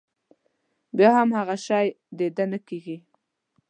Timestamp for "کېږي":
2.67-2.97